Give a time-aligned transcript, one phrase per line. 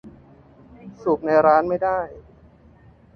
[1.01, 1.99] สูบในร้านไม่ได้